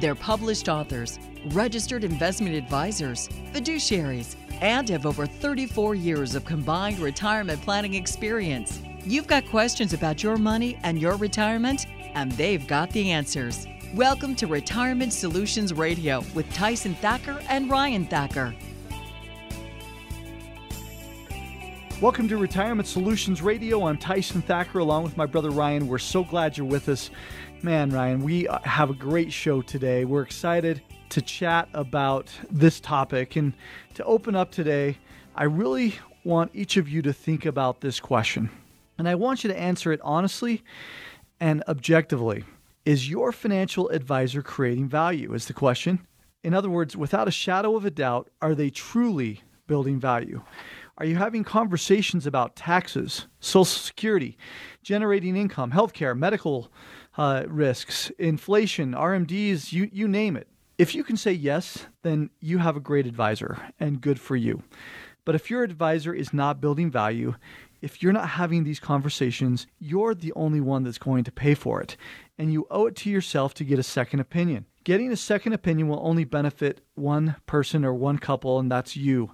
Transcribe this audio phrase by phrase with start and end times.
[0.00, 7.60] They're published authors, registered investment advisors, fiduciaries, and have over 34 years of combined retirement
[7.62, 8.80] planning experience.
[9.04, 13.66] You've got questions about your money and your retirement, and they've got the answers.
[13.92, 18.54] Welcome to Retirement Solutions Radio with Tyson Thacker and Ryan Thacker.
[22.00, 23.84] Welcome to Retirement Solutions Radio.
[23.88, 25.88] I'm Tyson Thacker along with my brother Ryan.
[25.88, 27.10] We're so glad you're with us.
[27.60, 30.04] Man, Ryan, we uh, have a great show today.
[30.04, 33.34] We're excited to chat about this topic.
[33.34, 33.52] And
[33.94, 34.96] to open up today,
[35.34, 38.48] I really want each of you to think about this question.
[38.96, 40.62] And I want you to answer it honestly
[41.40, 42.44] and objectively.
[42.84, 45.34] Is your financial advisor creating value?
[45.34, 46.06] Is the question.
[46.44, 50.42] In other words, without a shadow of a doubt, are they truly building value?
[50.98, 54.38] Are you having conversations about taxes, Social Security,
[54.82, 56.70] generating income, healthcare, medical
[57.18, 60.46] uh, risks, inflation, RMDs, you, you name it.
[60.78, 64.62] If you can say yes, then you have a great advisor and good for you.
[65.24, 67.34] But if your advisor is not building value,
[67.82, 71.82] if you're not having these conversations, you're the only one that's going to pay for
[71.82, 71.96] it.
[72.38, 74.66] And you owe it to yourself to get a second opinion.
[74.84, 79.32] Getting a second opinion will only benefit one person or one couple, and that's you.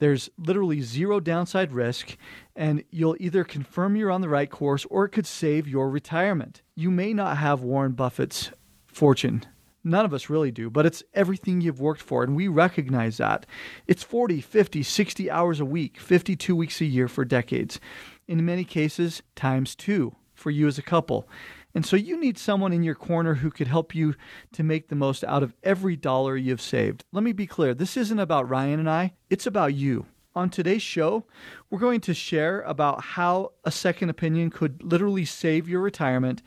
[0.00, 2.16] There's literally zero downside risk,
[2.56, 6.62] and you'll either confirm you're on the right course or it could save your retirement.
[6.74, 8.50] You may not have Warren Buffett's
[8.86, 9.44] fortune.
[9.84, 13.44] None of us really do, but it's everything you've worked for, and we recognize that.
[13.86, 17.78] It's 40, 50, 60 hours a week, 52 weeks a year for decades.
[18.26, 21.28] In many cases, times two for you as a couple.
[21.74, 24.14] And so you need someone in your corner who could help you
[24.52, 27.04] to make the most out of every dollar you've saved.
[27.12, 30.06] Let me be clear this isn't about Ryan and I, it's about you.
[30.36, 31.26] On today's show,
[31.70, 36.40] we're going to share about how a second opinion could literally save your retirement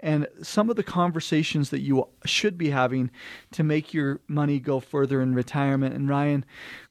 [0.00, 3.10] and some of the conversations that you should be having
[3.52, 5.94] to make your money go further in retirement.
[5.94, 6.44] And Ryan,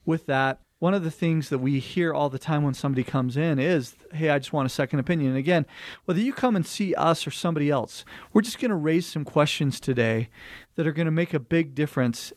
[0.05, 3.35] with that, one of the things that we hear all the time when somebody comes
[3.35, 5.29] in is, hey, I just want a second opinion.
[5.29, 5.65] And again,
[6.05, 9.25] whether you come and see us or somebody else, we're just going to raise some
[9.25, 10.29] questions today
[10.75, 12.31] that are going to make a big difference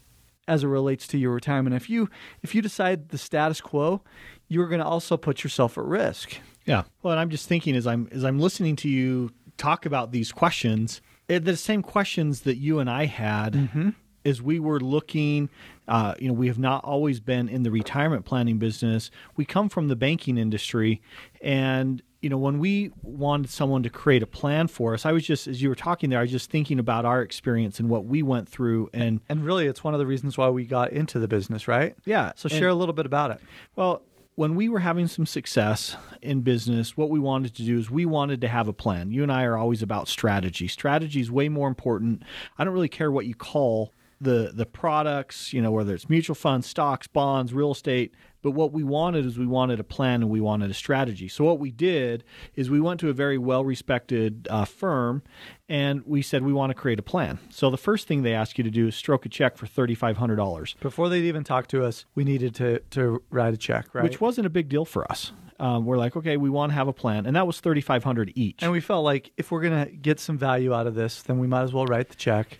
[0.49, 1.77] as it relates to your retirement.
[1.77, 2.09] If you
[2.43, 4.03] if you decide the status quo,
[4.49, 6.39] you're going to also put yourself at risk.
[6.67, 6.85] Yeah.
[7.03, 10.33] Well, and I'm just thinking as I'm as I'm listening to you talk about these
[10.33, 13.91] questions, the same questions that you and I had mm-hmm.
[14.25, 15.49] As we were looking
[15.91, 19.11] uh, you know, we have not always been in the retirement planning business.
[19.37, 21.03] We come from the banking industry,
[21.43, 25.27] and you know, when we wanted someone to create a plan for us, I was
[25.27, 28.05] just, as you were talking there, I was just thinking about our experience and what
[28.05, 31.19] we went through, and and really, it's one of the reasons why we got into
[31.19, 31.97] the business, right?
[32.05, 32.33] Yeah.
[32.37, 33.41] So share and, a little bit about it.
[33.75, 34.03] Well,
[34.37, 38.07] when we were having some success in business, what we wanted to do is we
[38.07, 39.11] wanted to have a plan.
[39.11, 40.69] You and I are always about strategy.
[40.69, 42.23] Strategy is way more important.
[42.57, 46.35] I don't really care what you call the the products, you know, whether it's mutual
[46.35, 48.15] funds, stocks, bonds, real estate.
[48.43, 51.29] But what we wanted is we wanted a plan and we wanted a strategy.
[51.29, 55.23] So what we did is we went to a very well respected uh, firm
[55.69, 57.39] and we said we want to create a plan.
[57.51, 59.95] So the first thing they ask you to do is stroke a check for thirty
[59.95, 60.75] five hundred dollars.
[60.81, 64.05] Before they'd even talk to us, we needed to to write a check, right?
[64.05, 65.33] Which wasn't a big deal for us.
[65.61, 68.03] Um, we're like, okay, we want to have a plan, and that was thirty five
[68.03, 68.63] hundred each.
[68.63, 71.47] And we felt like if we're gonna get some value out of this, then we
[71.47, 72.59] might as well write the check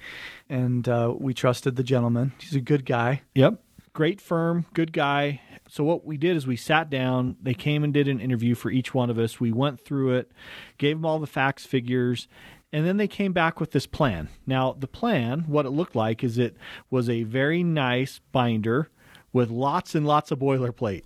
[0.51, 2.33] and uh, we trusted the gentleman.
[2.39, 3.23] He's a good guy.
[3.35, 3.63] Yep.
[3.93, 5.41] Great firm, good guy.
[5.69, 7.37] So, what we did is we sat down.
[7.41, 9.41] They came and did an interview for each one of us.
[9.41, 10.33] We went through it,
[10.79, 12.29] gave them all the facts, figures,
[12.73, 14.29] and then they came back with this plan.
[14.47, 16.57] Now, the plan, what it looked like is it
[16.89, 18.91] was a very nice binder
[19.33, 21.03] with lots and lots of boilerplate.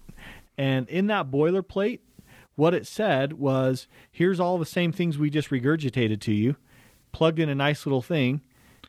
[0.57, 2.01] And in that boilerplate,
[2.57, 6.57] what it said was here's all the same things we just regurgitated to you,
[7.13, 8.43] plugged in a nice little thing.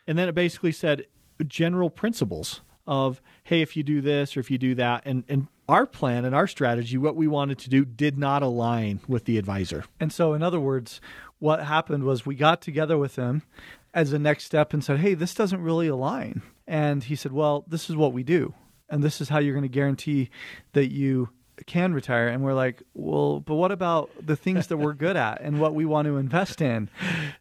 [0.08, 1.06] And then it basically said
[1.48, 5.02] general principles of hey if you do this or if you do that.
[5.06, 9.00] And and our plan and our strategy what we wanted to do did not align
[9.08, 9.86] with the advisor.
[10.00, 11.02] And so in other words
[11.40, 13.42] what happened was we got together with him
[13.94, 16.44] as a next step and said hey this doesn't really align.
[16.68, 18.54] And he said well this is what we do
[18.90, 20.30] and this is how you're going to guarantee
[20.74, 21.30] that you
[21.66, 25.42] can retire and we're like well but what about the things that we're good at
[25.42, 26.90] and what we want to invest in?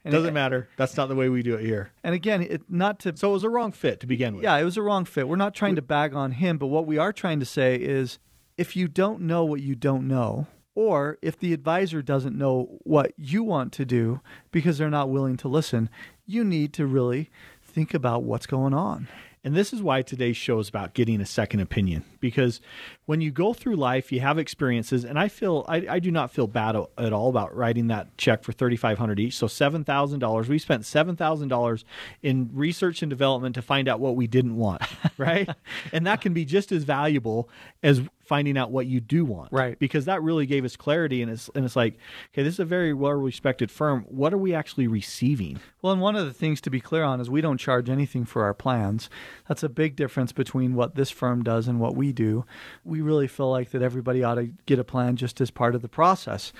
[0.04, 0.68] And doesn't it, matter.
[0.76, 1.92] That's not the way we do it here.
[2.02, 4.44] And again it not to so it was a wrong fit to begin with.
[4.44, 5.28] Yeah it was a wrong fit.
[5.28, 8.18] We're not trying to bag on him but what we are trying to say is
[8.56, 13.12] if you don't know what you don't know or if the advisor doesn't know what
[13.16, 14.20] you want to do
[14.50, 15.88] because they're not willing to listen
[16.26, 17.30] you need to really
[17.62, 19.08] think about what's going on
[19.44, 22.60] and this is why today's show is about getting a second opinion because
[23.04, 26.30] when you go through life, you have experiences, and I feel I, I do not
[26.30, 29.36] feel bad at all about writing that check for thirty five hundred each.
[29.36, 30.48] So seven thousand dollars.
[30.48, 31.84] We spent seven thousand dollars
[32.22, 34.82] in research and development to find out what we didn't want,
[35.18, 35.48] right?
[35.92, 37.48] and that can be just as valuable
[37.82, 39.52] as finding out what you do want.
[39.52, 39.78] Right.
[39.78, 41.98] Because that really gave us clarity and it's and it's like,
[42.32, 44.04] okay, this is a very well respected firm.
[44.08, 45.60] What are we actually receiving?
[45.82, 48.24] Well, and one of the things to be clear on is we don't charge anything
[48.24, 49.10] for our plans.
[49.48, 52.44] That's a big difference between what this firm does and what we do.
[52.84, 55.82] We really feel like that everybody ought to get a plan just as part of
[55.82, 56.52] the process.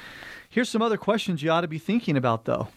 [0.49, 2.69] Here's some other questions you ought to be thinking about though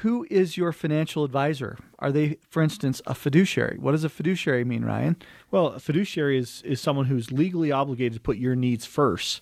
[0.00, 1.78] who is your financial advisor?
[1.98, 3.78] Are they, for instance, a fiduciary?
[3.78, 5.16] What does a fiduciary mean, Ryan?
[5.50, 9.40] Well, a fiduciary is, is someone who's legally obligated to put your needs first.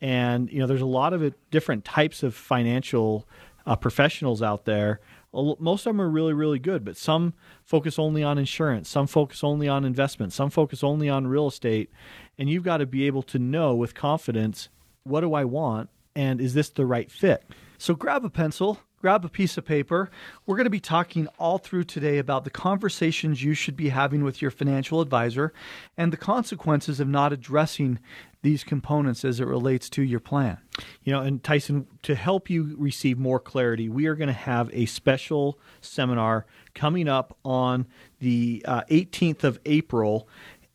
[0.00, 3.28] And, you know, there's a lot of different types of financial
[3.66, 5.00] uh, professionals out there.
[5.32, 7.34] Most of them are really, really good, but some
[7.64, 11.90] focus only on insurance, some focus only on investment, some focus only on real estate.
[12.36, 14.68] And you've got to be able to know with confidence
[15.04, 17.44] what do I want and is this the right fit?
[17.78, 20.10] So grab a pencil, grab a piece of paper.
[20.44, 24.22] We're going to be talking all through today about the conversations you should be having
[24.22, 25.52] with your financial advisor
[25.96, 27.98] and the consequences of not addressing
[28.42, 30.58] these components as it relates to your plan.
[31.02, 34.70] You know, and Tyson, to help you receive more clarity, we are going to have
[34.72, 37.86] a special seminar coming up on
[38.20, 40.28] the uh, 18th of April.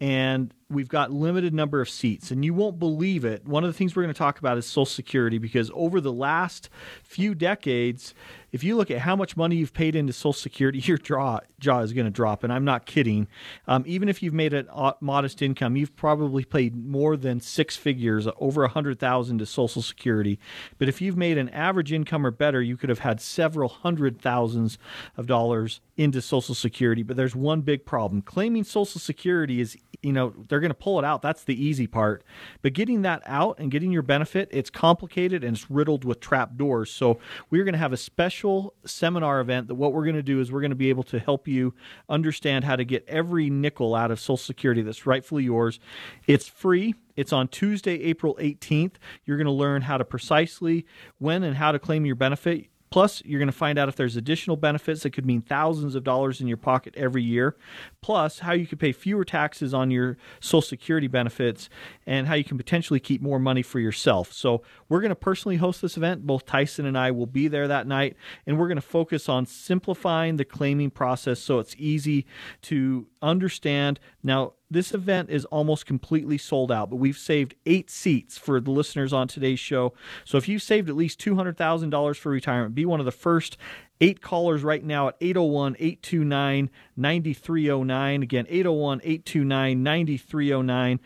[0.06, 2.30] And we've got limited number of seats.
[2.30, 3.44] And you won't believe it.
[3.48, 6.14] One of the things we're going to talk about is social security because over the
[6.14, 6.70] last
[7.04, 8.14] few decades
[8.56, 11.82] if you look at how much money you've paid into social security your jaw, jaw
[11.82, 13.28] is going to drop and i'm not kidding
[13.68, 18.28] um, even if you've made a modest income you've probably paid more than six figures
[18.38, 20.40] over a hundred thousand to social security
[20.78, 24.22] but if you've made an average income or better you could have had several hundred
[24.22, 24.78] thousands
[25.18, 30.14] of dollars into social security but there's one big problem claiming social security is you
[30.14, 31.24] know they're going to pull it out.
[31.24, 32.24] That's the easy part.
[32.62, 36.56] But getting that out and getting your benefit, it's complicated and it's riddled with trap
[36.58, 36.92] doors.
[36.92, 37.20] So
[37.50, 38.45] we're going to have a special
[38.86, 41.20] seminar event that what we're going to do is we're going to be able to
[41.20, 41.74] help you
[42.10, 45.80] understand how to get every nickel out of Social Security that's rightfully yours.
[46.28, 46.96] It's free.
[47.16, 48.96] It's on Tuesday, April 18th.
[49.26, 50.86] You're going to learn how to precisely
[51.18, 52.68] when and how to claim your benefit.
[52.90, 56.04] Plus, you're going to find out if there's additional benefits that could mean thousands of
[56.04, 57.56] dollars in your pocket every year.
[58.02, 61.70] Plus, how you could pay fewer taxes on your Social Security benefits
[62.06, 64.32] and how you can potentially keep more money for yourself.
[64.32, 66.26] So, we're going to personally host this event.
[66.26, 68.16] Both Tyson and I will be there that night,
[68.46, 72.26] and we're going to focus on simplifying the claiming process so it's easy
[72.64, 74.00] to understand.
[74.24, 78.72] Now, this event is almost completely sold out, but we've saved eight seats for the
[78.72, 79.94] listeners on today's show.
[80.24, 83.58] So if you've saved at least $200,000 for retirement, be one of the first
[84.02, 88.24] eight callers right now at 801 829 9309.
[88.24, 91.00] Again, 801 829 9309.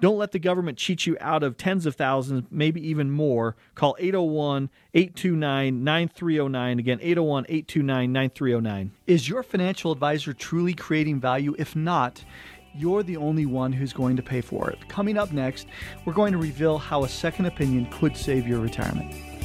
[0.00, 3.56] Don't let the government cheat you out of tens of thousands, maybe even more.
[3.74, 6.78] Call 801 829 9309.
[6.78, 8.92] Again, 801 829 9309.
[9.06, 11.54] Is your financial advisor truly creating value?
[11.58, 12.24] If not,
[12.74, 14.86] you're the only one who's going to pay for it.
[14.88, 15.66] Coming up next,
[16.04, 19.35] we're going to reveal how a second opinion could save your retirement.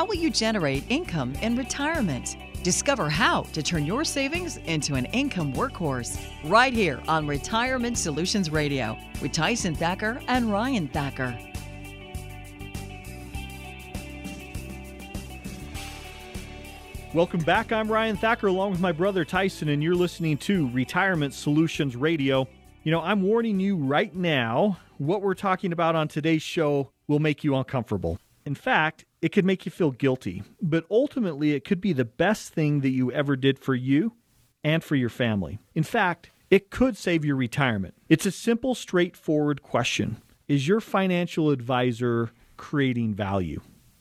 [0.00, 2.38] How will you generate income in retirement?
[2.62, 8.48] Discover how to turn your savings into an income workhorse right here on Retirement Solutions
[8.48, 11.38] Radio with Tyson Thacker and Ryan Thacker.
[17.12, 17.70] Welcome back.
[17.70, 22.48] I'm Ryan Thacker along with my brother Tyson, and you're listening to Retirement Solutions Radio.
[22.84, 27.18] You know, I'm warning you right now what we're talking about on today's show will
[27.18, 28.18] make you uncomfortable.
[28.46, 32.52] In fact, it could make you feel guilty, but ultimately, it could be the best
[32.52, 34.14] thing that you ever did for you
[34.64, 35.58] and for your family.
[35.74, 37.94] In fact, it could save your retirement.
[38.08, 43.60] It's a simple, straightforward question Is your financial advisor creating value?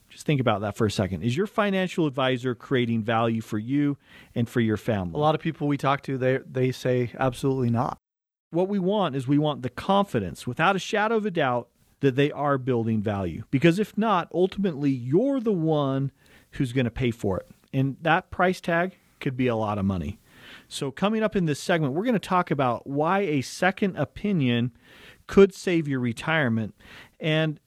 [0.10, 1.22] Just think about that for a second.
[1.22, 3.98] Is your financial advisor creating value for you
[4.34, 5.14] and for your family?
[5.14, 7.98] A lot of people we talk to, they they say absolutely not.
[8.52, 11.70] What we want is we want the confidence, without a shadow of a doubt,
[12.02, 13.44] that they are building value.
[13.52, 16.12] Because if not, ultimately you're the one
[16.52, 17.48] who's going to pay for it.
[17.74, 20.20] And that price tag could be a lot of money.
[20.68, 24.72] So, coming up in this segment, we're going to talk about why a second opinion
[25.28, 26.74] could save your retirement.
[27.20, 27.60] And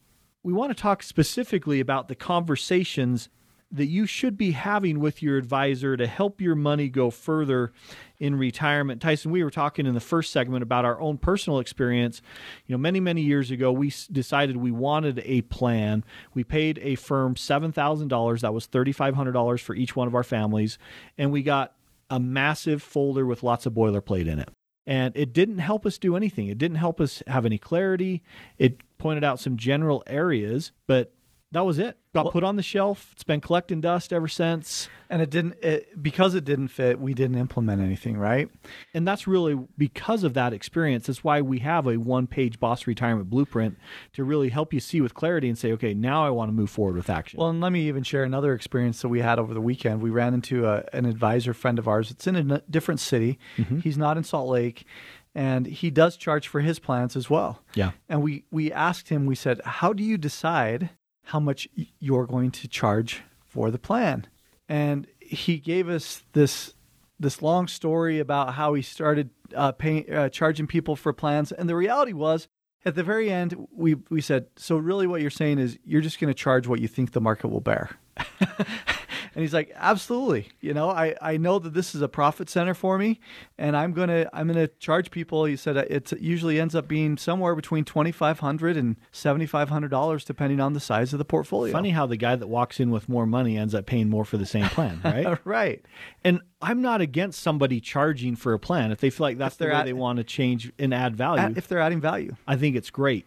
[0.43, 3.29] we want to talk specifically about the conversations
[3.73, 7.73] that you should be having with your advisor to help your money go further
[8.19, 9.01] in retirement.
[9.01, 12.21] Tyson, we were talking in the first segment about our own personal experience.
[12.67, 16.05] You know, many, many years ago, we decided we wanted a plan.
[16.35, 18.41] We paid a firm $7,000.
[18.41, 20.79] That was $3,500 for each one of our families.
[21.17, 21.75] And we got
[22.11, 24.51] a massive folder with lots of boilerplate in it.
[24.87, 26.49] And it didn't help us do anything.
[26.49, 28.23] It didn't help us have any clarity.
[28.59, 31.13] It pointed out some general areas, but
[31.53, 31.99] that was it.
[32.15, 33.11] Got well, put on the shelf.
[33.13, 34.89] It's been collecting dust ever since.
[35.11, 36.99] And it didn't it, because it didn't fit.
[36.99, 38.49] We didn't implement anything, right?
[38.95, 41.07] And that's really because of that experience.
[41.07, 43.77] That's why we have a one-page boss retirement blueprint
[44.15, 46.71] to really help you see with clarity and say, okay, now I want to move
[46.71, 47.39] forward with action.
[47.39, 50.01] Well, and let me even share another experience that we had over the weekend.
[50.01, 52.11] We ran into a, an advisor friend of ours.
[52.11, 53.39] It's in a different city.
[53.59, 53.81] Mm-hmm.
[53.81, 54.87] He's not in Salt Lake
[55.35, 57.63] and he does charge for his plans as well.
[57.75, 57.93] Yeah.
[58.09, 59.25] And we we asked him.
[59.25, 60.91] We said, "How do you decide
[61.25, 64.27] how much you're going to charge for the plan.
[64.69, 66.75] And he gave us this
[67.21, 69.73] this long story about how he started uh,
[70.13, 71.53] uh, charging people for plans.
[71.53, 72.49] And the reality was,
[72.85, 76.19] at the very end, we we said, so really, what you're saying is you're just
[76.21, 77.91] going to charge what you think the market will bear.
[79.35, 80.49] And he's like, absolutely.
[80.61, 83.21] You know, I, I know that this is a profit center for me,
[83.59, 85.45] and I'm gonna I'm gonna charge people.
[85.45, 89.47] He said uh, it usually ends up being somewhere between twenty five hundred and seventy
[89.47, 91.73] five hundred dollars, depending on the size of the portfolio.
[91.73, 94.37] Funny how the guy that walks in with more money ends up paying more for
[94.37, 95.39] the same plan, right?
[95.45, 95.85] right.
[96.25, 99.67] And I'm not against somebody charging for a plan if they feel like that's the
[99.67, 101.55] way at, they want to change and add value.
[101.57, 103.27] if they're adding value, I think it's great.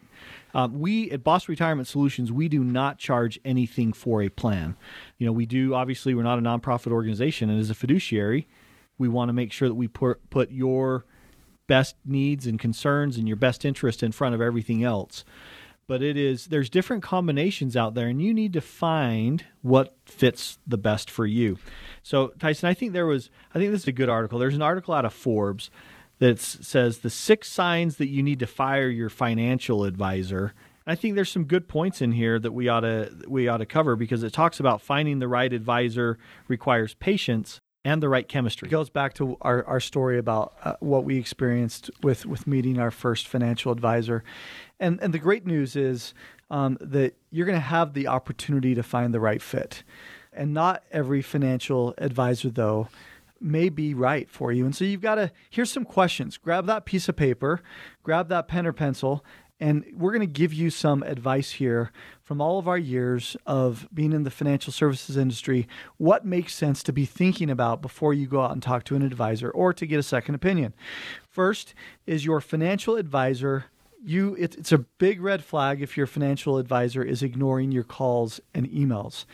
[0.56, 4.78] Um, we at Boss Retirement Solutions, we do not charge anything for a plan.
[5.18, 8.48] You know, we do obviously we're not a nonprofit organization, and as a fiduciary,
[8.98, 11.06] we want to make sure that we put put your
[11.68, 15.26] best needs and concerns and your best interest in front of everything else.
[15.88, 20.58] But it is there's different combinations out there, and you need to find what fits
[20.66, 21.58] the best for you.
[22.02, 24.40] So Tyson, I think there was I think this is a good article.
[24.40, 25.70] There's an article out of Forbes
[26.20, 30.54] that says the six signs that you need to fire your financial advisor.
[30.88, 33.66] I think there's some good points in here that we ought to we ought to
[33.66, 36.18] cover because it talks about finding the right advisor
[36.48, 38.68] requires patience and the right chemistry.
[38.68, 42.80] It goes back to our, our story about uh, what we experienced with, with meeting
[42.80, 44.24] our first financial advisor.
[44.80, 46.16] And, and the great news is
[46.50, 49.84] um, that you're going to have the opportunity to find the right fit.
[50.34, 52.90] And not every financial advisor, though,
[53.40, 54.66] may be right for you.
[54.66, 56.38] And so you've got to, here's some questions.
[56.38, 57.62] Grab that piece of paper,
[58.04, 59.24] grab that pen or pencil,
[59.60, 63.88] and we're going to give you some advice here from all of our years of
[63.94, 65.68] being in the financial services industry.
[65.98, 69.02] What makes sense to be thinking about before you go out and talk to an
[69.02, 70.74] advisor or to get a second opinion?
[71.30, 71.74] First
[72.06, 73.66] is your financial advisor
[74.04, 78.40] you it, it's a big red flag if your financial advisor is ignoring your calls
[78.54, 79.26] and emails.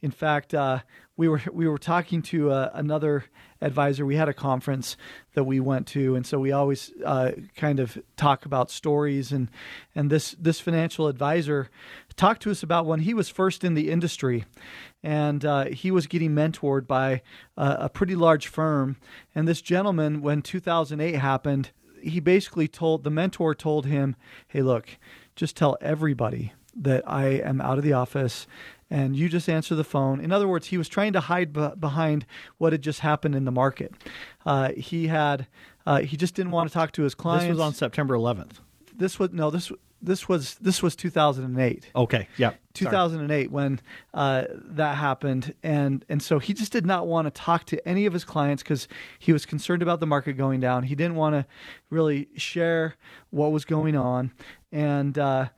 [0.00, 0.80] In fact, uh,
[1.16, 3.24] we were we were talking to uh, another
[3.60, 4.04] advisor.
[4.04, 4.96] We had a conference
[5.34, 9.30] that we went to, and so we always uh, kind of talk about stories.
[9.30, 9.48] and
[9.94, 11.68] And this this financial advisor
[12.16, 14.44] talked to us about when he was first in the industry,
[15.02, 17.22] and uh, he was getting mentored by
[17.56, 18.96] a pretty large firm.
[19.34, 21.70] And this gentleman, when 2008 happened,
[22.02, 24.16] he basically told the mentor told him,
[24.48, 24.98] "Hey, look,
[25.36, 28.46] just tell everybody." That I am out of the office
[28.92, 30.20] and you just answer the phone.
[30.20, 32.24] In other words, he was trying to hide b- behind
[32.56, 33.94] what had just happened in the market.
[34.44, 35.46] Uh, he had
[35.86, 37.44] uh, he just didn't want to talk to his clients.
[37.44, 38.60] This was on September 11th.
[38.94, 39.70] This was no this
[40.02, 41.90] this was this was 2008.
[41.94, 43.80] Okay, yeah, 2008 when
[44.12, 48.06] uh, that happened, and and so he just did not want to talk to any
[48.06, 50.82] of his clients because he was concerned about the market going down.
[50.82, 51.46] He didn't want to
[51.90, 52.96] really share
[53.30, 54.32] what was going on,
[54.72, 55.48] and uh,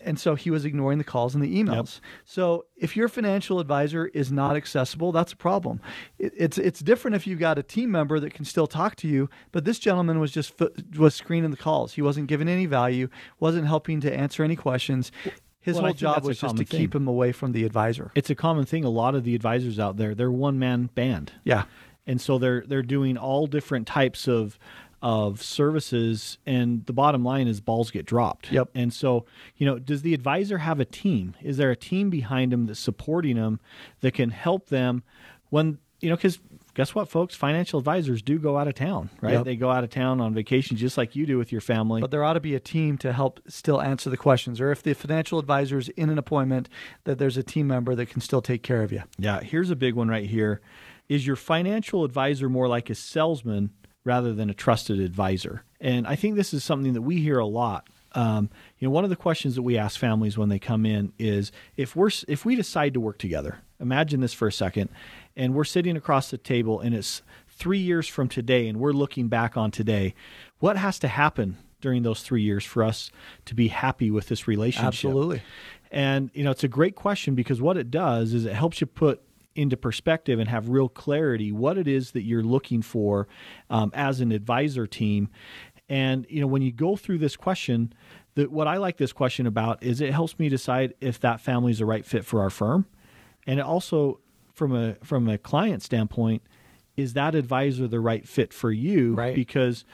[0.00, 1.96] and so he was ignoring the calls and the emails.
[1.96, 2.04] Yep.
[2.24, 5.80] So if your financial advisor is not accessible, that's a problem.
[6.18, 9.08] It, it's it's different if you've got a team member that can still talk to
[9.08, 9.28] you.
[9.52, 10.54] But this gentleman was just
[10.96, 11.94] was screening the calls.
[11.94, 13.08] He wasn't giving any value.
[13.40, 15.12] wasn't helping to answer any questions.
[15.60, 16.78] His well, whole job was just to thing.
[16.78, 18.10] keep him away from the advisor.
[18.14, 18.84] It's a common thing.
[18.84, 21.32] A lot of the advisors out there, they're one man band.
[21.42, 21.64] Yeah,
[22.06, 24.58] and so they're they're doing all different types of
[25.04, 28.50] of services and the bottom line is balls get dropped.
[28.50, 28.70] Yep.
[28.74, 31.34] And so, you know, does the advisor have a team?
[31.42, 33.60] Is there a team behind them that's supporting them
[34.00, 35.02] that can help them
[35.50, 36.38] when, you know, cuz
[36.72, 37.34] guess what, folks?
[37.34, 39.34] Financial advisors do go out of town, right?
[39.34, 39.44] Yep.
[39.44, 42.00] They go out of town on vacation just like you do with your family.
[42.00, 44.58] But there ought to be a team to help still answer the questions.
[44.58, 46.70] Or if the financial advisor is in an appointment,
[47.04, 49.02] that there's a team member that can still take care of you.
[49.18, 50.62] yeah, here's a big one right here.
[51.10, 53.68] Is your financial advisor more like a salesman
[54.04, 55.64] rather than a trusted advisor?
[55.80, 57.88] And I think this is something that we hear a lot.
[58.12, 61.12] Um, you know, one of the questions that we ask families when they come in
[61.18, 63.58] is if we're if we decide to work together.
[63.80, 64.88] Imagine this for a second,
[65.36, 69.28] and we're sitting across the table, and it's three years from today, and we're looking
[69.28, 70.14] back on today.
[70.60, 73.10] What has to happen during those three years for us
[73.44, 74.86] to be happy with this relationship?
[74.86, 75.42] Absolutely.
[75.90, 78.86] And you know, it's a great question because what it does is it helps you
[78.86, 79.22] put
[79.54, 83.28] into perspective and have real clarity what it is that you're looking for
[83.70, 85.28] um, as an advisor team.
[85.88, 87.92] And you know, when you go through this question,
[88.34, 91.72] that what I like this question about is it helps me decide if that family
[91.72, 92.86] is the right fit for our firm,
[93.46, 94.20] and it also,
[94.52, 96.42] from a from a client standpoint,
[96.96, 99.14] is that advisor the right fit for you?
[99.14, 99.34] Right.
[99.34, 99.84] Because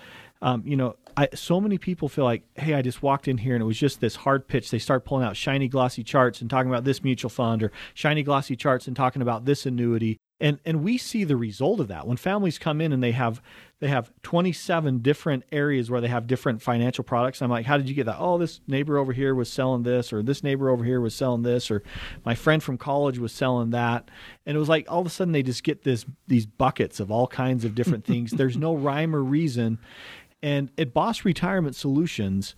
[0.42, 3.54] um, you know, I, so many people feel like, hey, I just walked in here
[3.54, 4.70] and it was just this hard pitch.
[4.70, 8.22] They start pulling out shiny, glossy charts and talking about this mutual fund or shiny,
[8.22, 10.16] glossy charts and talking about this annuity.
[10.40, 13.42] And and we see the result of that when families come in and they have
[13.80, 17.42] they have 27 different areas where they have different financial products.
[17.42, 18.16] I'm like, how did you get that?
[18.18, 21.42] Oh, this neighbor over here was selling this, or this neighbor over here was selling
[21.42, 21.82] this, or
[22.24, 24.10] my friend from college was selling that.
[24.46, 27.10] And it was like all of a sudden they just get this these buckets of
[27.10, 28.30] all kinds of different things.
[28.30, 29.78] There's no rhyme or reason.
[30.42, 32.54] And at Boss Retirement Solutions,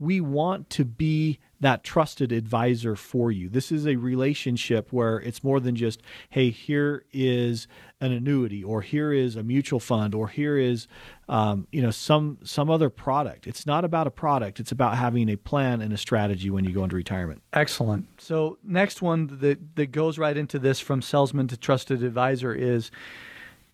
[0.00, 3.50] we want to be that trusted advisor for you.
[3.50, 7.68] This is a relationship where it's more than just, hey, here is
[8.00, 10.88] an annuity, or here is a mutual fund, or here is,
[11.28, 13.46] um, you know, some some other product.
[13.46, 14.58] It's not about a product.
[14.58, 17.42] It's about having a plan and a strategy when you go into retirement.
[17.52, 18.06] Excellent.
[18.18, 22.90] So next one that that goes right into this from salesman to trusted advisor is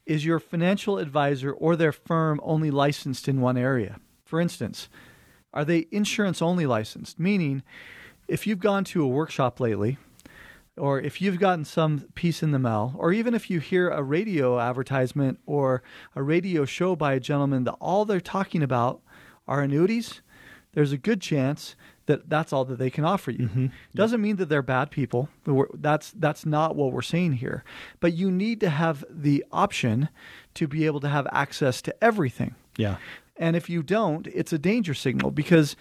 [0.07, 3.99] is your financial advisor or their firm only licensed in one area?
[4.25, 4.89] For instance,
[5.53, 7.19] are they insurance only licensed?
[7.19, 7.63] Meaning,
[8.29, 9.99] if you've gone to a workshop lately,
[10.77, 14.03] or if you've gotten some piece in the mail, or even if you hear a
[14.03, 15.83] radio advertisement or
[16.15, 19.01] a radio show by a gentleman that all they're talking about
[19.49, 20.21] are annuities,
[20.73, 21.75] there's a good chance
[22.07, 23.49] that that's all that they can offer you.
[23.49, 23.67] Mm-hmm.
[23.95, 25.29] Doesn't mean that they're bad people.
[25.75, 27.65] That's that's not what we're saying here.
[28.01, 30.09] But you need to have the option
[30.55, 32.55] to be able to have access to everything.
[32.77, 32.97] Yeah.
[33.37, 35.77] And if you don't, it's a danger signal because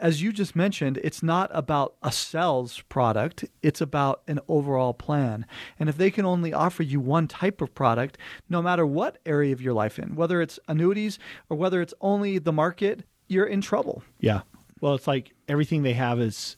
[0.00, 5.46] as you just mentioned, it's not about a sales product, it's about an overall plan.
[5.78, 8.18] And if they can only offer you one type of product,
[8.48, 11.18] no matter what area of your life in, whether it's annuities
[11.48, 14.02] or whether it's only the market, you're in trouble.
[14.20, 14.42] Yeah.
[14.84, 16.56] Well, it's like everything they have is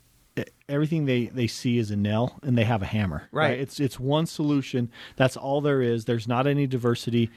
[0.69, 3.29] everything they they see is a nail and they have a hammer.
[3.31, 3.57] Right.
[3.57, 4.91] It's it's one solution.
[5.15, 6.07] That's all there is.
[6.07, 7.31] There's not any diversity.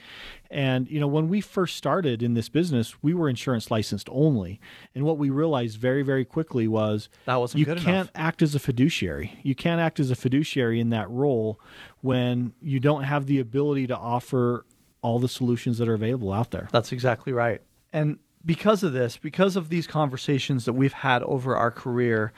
[0.50, 4.60] And you know, when we first started in this business, we were insurance licensed only.
[4.92, 8.10] And what we realized very very quickly was That wasn't you good can't enough.
[8.16, 9.38] act as a fiduciary.
[9.44, 11.60] You can't act as a fiduciary in that role
[12.00, 14.66] when you don't have the ability to offer
[15.02, 16.68] all the solutions that are available out there.
[16.72, 17.62] That's exactly right.
[17.92, 22.32] And because of this, because of these conversations that we've had over our career,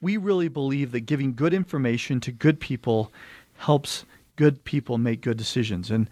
[0.00, 3.12] we really believe that giving good information to good people
[3.56, 4.04] helps
[4.36, 5.90] good people make good decisions.
[5.90, 6.08] And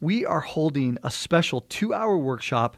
[0.00, 2.76] we are holding a special two hour workshop.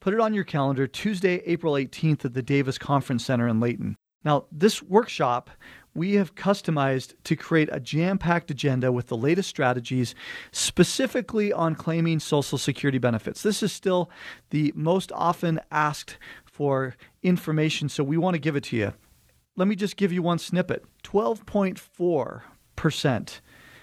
[0.00, 3.96] Put it on your calendar Tuesday, April 18th at the Davis Conference Center in Layton.
[4.24, 5.50] Now, this workshop
[5.98, 10.14] we have customized to create a jam packed agenda with the latest strategies
[10.52, 13.42] specifically on claiming Social Security benefits.
[13.42, 14.08] This is still
[14.50, 18.92] the most often asked for information, so we want to give it to you.
[19.56, 23.40] Let me just give you one snippet 12.4%.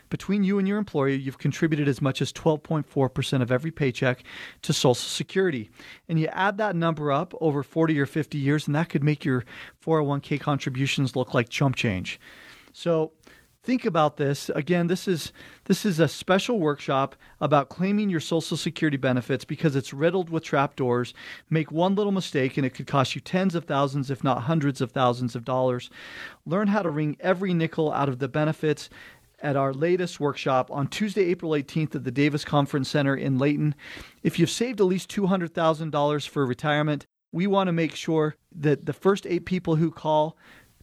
[0.10, 4.24] Between you and your employer, you've contributed as much as 12.4% of every paycheck
[4.62, 5.70] to Social Security.
[6.08, 9.26] And you add that number up over 40 or 50 years, and that could make
[9.26, 9.46] your
[9.86, 12.20] 401k contributions look like chump change.
[12.74, 13.14] So
[13.66, 14.50] think about this.
[14.50, 15.34] Again, this is
[15.66, 20.44] this is a special workshop about claiming your Social Security benefits because it's riddled with
[20.44, 21.14] trapdoors.
[21.50, 24.82] Make one little mistake and it could cost you tens of thousands, if not hundreds
[24.82, 25.90] of thousands of dollars.
[26.46, 28.90] Learn how to wring every nickel out of the benefits
[29.46, 33.76] at our latest workshop on Tuesday, April 18th at the Davis Conference Center in Layton.
[34.24, 38.94] If you've saved at least $200,000 for retirement, we want to make sure that the
[38.94, 40.36] first eight people who call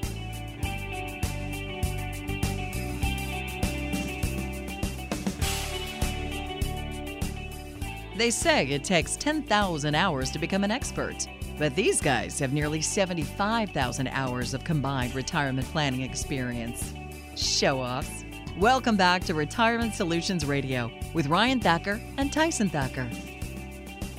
[8.17, 11.27] They say it takes 10,000 hours to become an expert,
[11.59, 16.95] but these guys have nearly 75,000 hours of combined retirement planning experience.
[17.35, 18.25] Show offs.
[18.57, 23.07] Welcome back to Retirement Solutions Radio with Ryan Thacker and Tyson Thacker.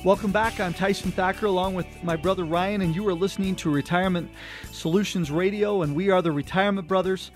[0.05, 0.61] Welcome back.
[0.61, 4.31] I'm Tyson Thacker along with my brother Ryan, and you are listening to Retirement
[4.71, 7.31] Solutions Radio, and we are the Retirement Brothers.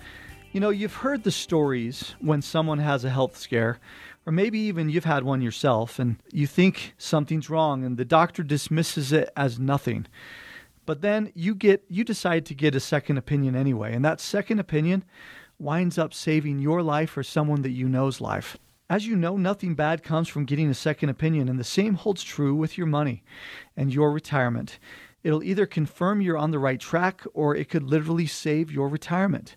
[0.52, 3.80] You know, you've heard the stories when someone has a health scare
[4.26, 8.42] or maybe even you've had one yourself and you think something's wrong and the doctor
[8.42, 10.06] dismisses it as nothing.
[10.86, 14.58] But then you get you decide to get a second opinion anyway, and that second
[14.58, 15.04] opinion
[15.58, 18.58] winds up saving your life or someone that you know's life.
[18.90, 22.22] As you know, nothing bad comes from getting a second opinion, and the same holds
[22.22, 23.24] true with your money
[23.76, 24.78] and your retirement.
[25.22, 29.56] It'll either confirm you're on the right track or it could literally save your retirement.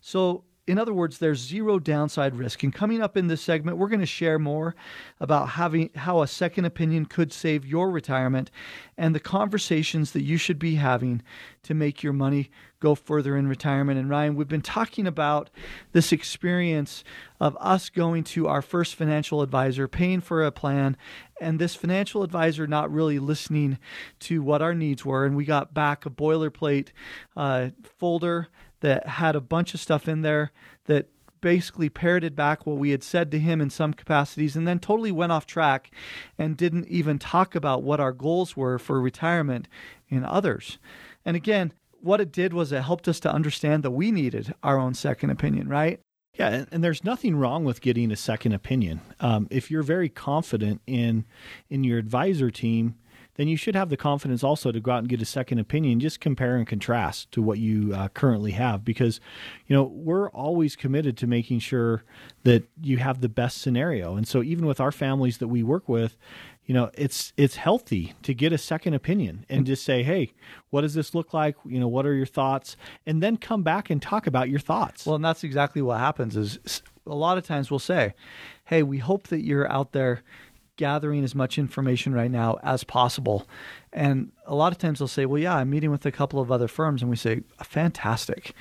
[0.00, 2.62] So in other words, there's zero downside risk.
[2.62, 4.76] And coming up in this segment, we're going to share more
[5.18, 8.48] about having how a second opinion could save your retirement
[8.96, 11.20] and the conversations that you should be having
[11.64, 12.48] to make your money
[12.78, 13.98] go further in retirement.
[13.98, 15.50] And Ryan, we've been talking about
[15.90, 17.02] this experience
[17.40, 20.96] of us going to our first financial advisor, paying for a plan,
[21.40, 23.78] and this financial advisor not really listening
[24.20, 25.26] to what our needs were.
[25.26, 26.90] And we got back a boilerplate
[27.36, 28.48] uh, folder
[28.82, 30.52] that had a bunch of stuff in there
[30.84, 31.08] that
[31.40, 35.10] basically parroted back what we had said to him in some capacities and then totally
[35.10, 35.90] went off track
[36.38, 39.66] and didn't even talk about what our goals were for retirement
[40.08, 40.78] in others.
[41.24, 44.78] And again, what it did was it helped us to understand that we needed our
[44.78, 46.00] own second opinion, right?
[46.34, 49.02] Yeah, and, there's nothing wrong with getting a second opinion.
[49.20, 51.26] Um, if you're very confident in
[51.68, 52.94] in your advisor team,
[53.36, 56.00] then you should have the confidence also to go out and get a second opinion,
[56.00, 58.84] just compare and contrast to what you uh, currently have.
[58.84, 59.20] Because,
[59.66, 62.04] you know, we're always committed to making sure
[62.44, 64.16] that you have the best scenario.
[64.16, 66.16] And so, even with our families that we work with,
[66.66, 70.32] you know, it's it's healthy to get a second opinion and just say, "Hey,
[70.70, 71.56] what does this look like?
[71.64, 75.04] You know, what are your thoughts?" And then come back and talk about your thoughts.
[75.04, 76.36] Well, and that's exactly what happens.
[76.36, 78.14] Is a lot of times we'll say,
[78.66, 80.22] "Hey, we hope that you're out there."
[80.76, 83.46] Gathering as much information right now as possible.
[83.92, 86.50] And a lot of times they'll say, Well, yeah, I'm meeting with a couple of
[86.50, 87.02] other firms.
[87.02, 88.54] And we say, Fantastic.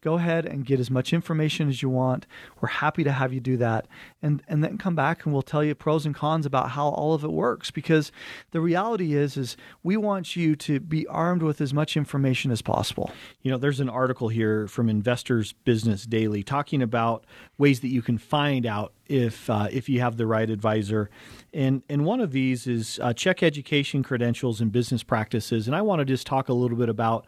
[0.00, 2.26] Go ahead and get as much information as you want.
[2.60, 3.86] We're happy to have you do that.
[4.22, 7.12] And, and then come back and we'll tell you pros and cons about how all
[7.12, 7.70] of it works.
[7.70, 8.12] Because
[8.52, 12.62] the reality is, is we want you to be armed with as much information as
[12.62, 13.10] possible.
[13.42, 17.24] You know, there's an article here from Investors Business Daily talking about
[17.58, 21.10] ways that you can find out if uh, if you have the right advisor.
[21.52, 25.66] And and one of these is uh, check education credentials and business practices.
[25.66, 27.26] And I want to just talk a little bit about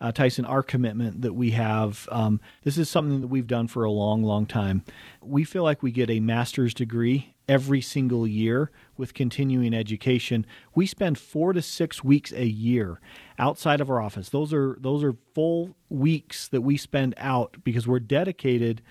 [0.00, 2.08] uh, Tyson our commitment that we have.
[2.12, 4.84] Um, this is something that we've done for a long, long time.
[5.20, 10.46] We feel like we get a master's degree every single year with continuing education.
[10.74, 13.00] We spend four to six weeks a year
[13.38, 14.28] outside of our office.
[14.28, 18.82] Those are those are full weeks that we spend out because we're dedicated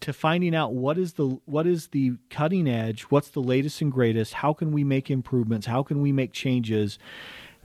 [0.00, 3.90] to finding out what is the what is the cutting edge, what's the latest and
[3.90, 6.98] greatest, how can we make improvements, how can we make changes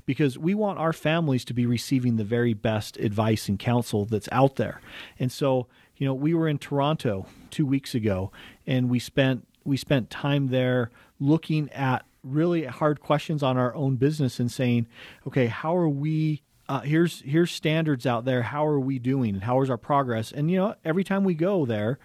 [0.06, 4.28] because we want our families to be receiving the very best advice and counsel that's
[4.32, 4.82] out there.
[5.20, 8.32] And so, you know, we were in Toronto 2 weeks ago
[8.66, 10.90] and we spent we spent time there
[11.20, 14.88] looking at really hard questions on our own business and saying,
[15.28, 18.44] okay, how are we uh, here's here's standards out there.
[18.44, 19.34] How are we doing?
[19.34, 20.32] And how is our progress?
[20.32, 21.98] And you know, every time we go there,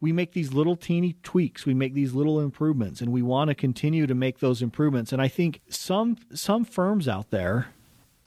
[0.00, 1.64] we make these little teeny tweaks.
[1.64, 5.12] We make these little improvements, and we want to continue to make those improvements.
[5.12, 7.68] And I think some some firms out there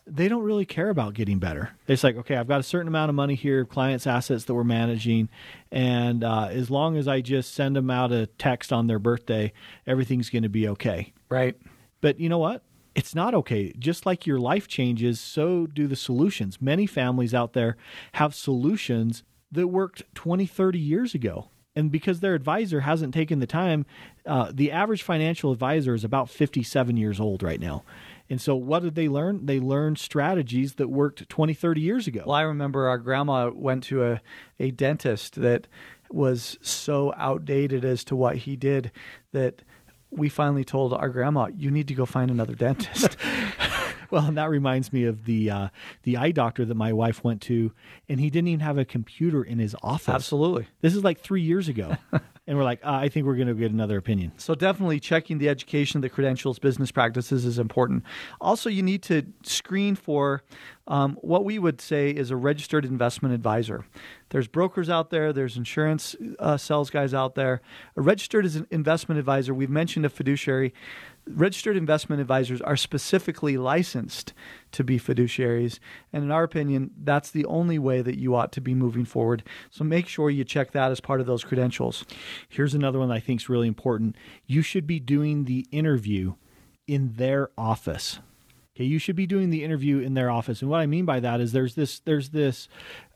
[0.08, 1.72] they don't really care about getting better.
[1.88, 4.64] It's like, okay, I've got a certain amount of money here, clients' assets that we're
[4.64, 5.30] managing,
[5.72, 9.52] and uh, as long as I just send them out a text on their birthday,
[9.86, 11.12] everything's going to be okay.
[11.28, 11.58] Right.
[12.02, 12.64] But you know what?
[12.96, 13.74] It's not okay.
[13.78, 16.62] Just like your life changes, so do the solutions.
[16.62, 17.76] Many families out there
[18.14, 21.50] have solutions that worked 20, 30 years ago.
[21.76, 23.86] And because their advisor hasn't taken the time,
[24.26, 27.84] uh, the average financial advisor is about 57 years old right now.
[28.30, 29.46] And so, what did they learn?
[29.46, 32.24] They learned strategies that worked 20, 30 years ago.
[32.26, 34.22] Well, I remember our grandma went to a,
[34.58, 35.68] a dentist that
[36.10, 38.92] was so outdated as to what he did
[39.34, 39.62] that
[40.18, 43.18] we finally told our grandma, "You need to go find another dentist."
[44.12, 45.68] Well, and that reminds me of the uh,
[46.04, 47.72] the eye doctor that my wife went to,
[48.08, 50.10] and he didn't even have a computer in his office.
[50.10, 50.68] Absolutely.
[50.82, 51.98] This is like three years ago,
[52.48, 54.34] and we're like, uh, I think we're going to get another opinion.
[54.38, 58.04] So definitely checking the education, the credentials, business practices is important.
[58.40, 60.44] Also, you need to screen for
[60.88, 63.86] um, what we would say is a registered investment advisor.
[64.36, 67.62] There's brokers out there, there's insurance uh, sales guys out there.
[67.96, 70.74] A registered investment advisor, we've mentioned a fiduciary
[71.26, 74.34] registered investment advisors are specifically licensed
[74.74, 75.80] to be fiduciaries.
[76.12, 79.42] And in our opinion, that's the only way that you ought to be moving forward.
[79.72, 82.04] So make sure you check that as part of those credentials.
[82.50, 84.18] Here's another one I think is really important.
[84.46, 86.34] You should be doing the interview
[86.88, 88.20] in their office.
[88.76, 91.22] Okay, you should be doing the interview in their office, and what I mean by
[91.22, 92.68] that is there's this there's this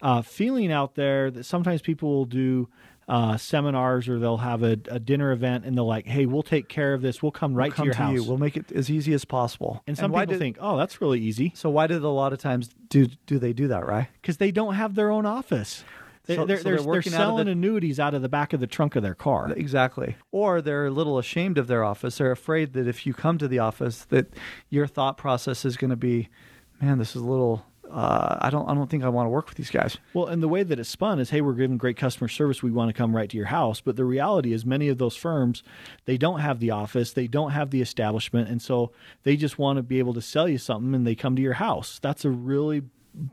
[0.01, 2.69] uh, feeling out there that sometimes people will do
[3.09, 6.69] uh, seminars or they'll have a, a, dinner event and they'll like, hey, we'll take
[6.69, 7.23] care of this.
[7.23, 8.13] We'll come right we'll come to your to house.
[8.13, 8.23] You.
[8.23, 9.81] We'll make it as easy as possible.
[9.87, 11.51] And some and people did, think, oh, that's really easy.
[11.55, 14.07] So why did a lot of times do do they do that, right?
[14.21, 15.83] Because they don't have their own office.
[16.29, 18.67] They, so, they're, so they're, they're, selling the, annuities out of the back of the
[18.67, 19.51] trunk of their car.
[19.51, 20.15] Exactly.
[20.31, 22.19] Or they're a little ashamed of their office.
[22.19, 24.31] They're afraid that if you come to the office, that
[24.69, 26.29] your thought process is going to be,
[26.79, 29.47] man, this is a little uh, I don't I don't think I want to work
[29.47, 29.97] with these guys.
[30.13, 32.61] Well, and the way that it's spun is, hey, we're giving great customer service.
[32.61, 33.81] We want to come right to your house.
[33.81, 35.63] But the reality is, many of those firms
[36.05, 38.91] they don't have the office, they don't have the establishment, and so
[39.23, 41.53] they just want to be able to sell you something, and they come to your
[41.53, 41.97] house.
[41.99, 42.83] That's a really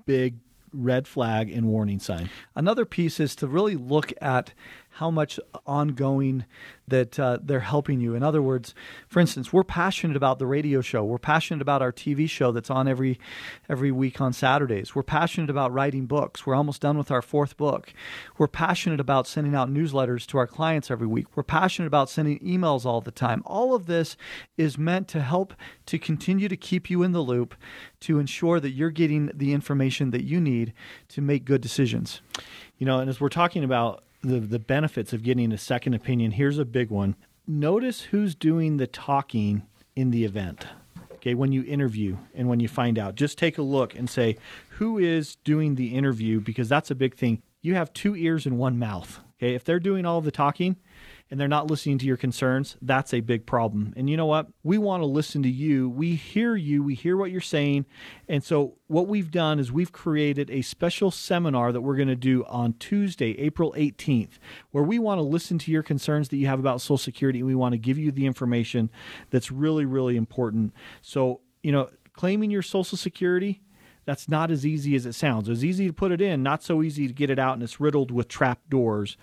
[0.06, 0.38] big
[0.72, 2.30] red flag and warning sign.
[2.54, 4.52] Another piece is to really look at
[4.96, 6.46] how much ongoing
[6.88, 8.14] that uh, they're helping you.
[8.14, 8.74] In other words,
[9.08, 11.04] for instance, we're passionate about the radio show.
[11.04, 13.18] We're passionate about our TV show that's on every
[13.68, 14.94] every week on Saturdays.
[14.94, 16.46] We're passionate about writing books.
[16.46, 17.92] We're almost done with our fourth book.
[18.38, 21.36] We're passionate about sending out newsletters to our clients every week.
[21.36, 23.42] We're passionate about sending emails all the time.
[23.44, 24.16] All of this
[24.56, 25.52] is meant to help
[25.86, 27.54] to continue to keep you in the loop
[28.00, 30.72] to ensure that you're getting the information that you need
[31.08, 32.22] to make good decisions.
[32.78, 36.32] You know, and as we're talking about the, the benefits of getting a second opinion,
[36.32, 37.16] here's a big one.
[37.46, 39.62] Notice who's doing the talking
[39.94, 40.66] in the event.
[41.14, 44.36] Okay, when you interview and when you find out, just take a look and say,
[44.70, 46.40] who is doing the interview?
[46.40, 47.42] Because that's a big thing.
[47.62, 49.20] You have two ears and one mouth.
[49.38, 50.76] Okay, if they're doing all the talking,
[51.30, 53.92] and they're not listening to your concerns, that's a big problem.
[53.96, 54.46] And you know what?
[54.62, 55.88] We want to listen to you.
[55.88, 57.86] We hear you, we hear what you're saying.
[58.28, 62.14] And so, what we've done is we've created a special seminar that we're going to
[62.14, 64.38] do on Tuesday, April 18th,
[64.70, 67.42] where we want to listen to your concerns that you have about Social Security.
[67.42, 68.90] We want to give you the information
[69.30, 70.72] that's really, really important.
[71.02, 73.60] So, you know, claiming your Social Security,
[74.06, 75.48] that's not as easy as it sounds.
[75.48, 77.80] It's easy to put it in, not so easy to get it out, and it's
[77.80, 79.16] riddled with trap doors.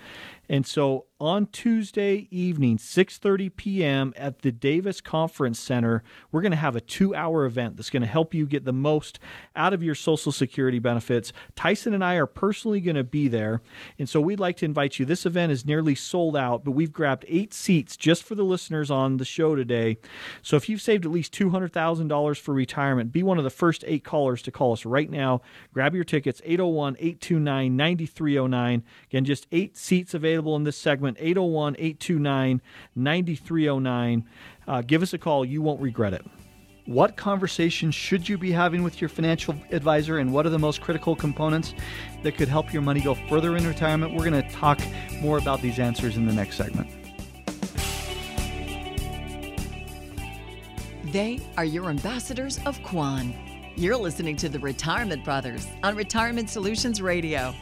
[0.54, 4.14] And so on Tuesday evening, 6:30 p.m.
[4.16, 8.08] at the Davis Conference Center, we're going to have a 2-hour event that's going to
[8.08, 9.18] help you get the most
[9.56, 11.34] out of your social security benefits.
[11.56, 13.64] Tyson and I are personally going to be there,
[13.98, 15.06] and so we'd like to invite you.
[15.06, 18.92] This event is nearly sold out, but we've grabbed 8 seats just for the listeners
[18.92, 19.98] on the show today.
[20.44, 24.04] So if you've saved at least $200,000 for retirement, be one of the first 8
[24.04, 25.42] callers to call us right now.
[25.74, 28.84] Grab your tickets 801-829-9309.
[29.06, 32.62] Again, just 8 seats available available in this segment 801 829
[32.96, 34.26] 9309.
[34.68, 35.46] Uh, give us a call.
[35.46, 36.26] You won't regret it.
[36.86, 40.82] What conversations should you be having with your financial advisor, and what are the most
[40.82, 41.74] critical components
[42.24, 44.14] that could help your money go further in retirement?
[44.14, 44.80] We're going to talk
[45.22, 46.90] more about these answers in the next segment.
[51.14, 53.34] They are your ambassadors of Kwan.
[53.78, 57.56] You're listening to the Retirement Brothers on Retirement Solutions Radio.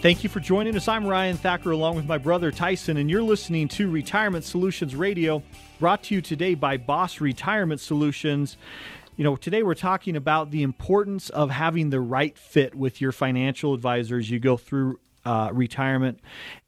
[0.00, 0.86] Thank you for joining us.
[0.86, 5.42] I'm Ryan Thacker along with my brother Tyson, and you're listening to Retirement Solutions Radio,
[5.80, 8.56] brought to you today by Boss Retirement Solutions.
[9.16, 13.10] You know, today we're talking about the importance of having the right fit with your
[13.10, 14.30] financial advisors.
[14.30, 16.20] You go through uh, retirement